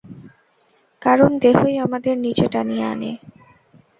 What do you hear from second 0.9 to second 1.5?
কারণ